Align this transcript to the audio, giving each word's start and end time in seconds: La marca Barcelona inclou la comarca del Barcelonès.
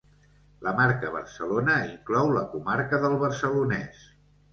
La 0.67 0.71
marca 0.77 1.09
Barcelona 1.15 1.75
inclou 1.89 2.31
la 2.37 2.41
comarca 2.55 3.01
del 3.05 3.19
Barcelonès. 3.25 4.01